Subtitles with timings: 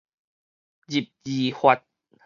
[0.87, 1.83] 入字法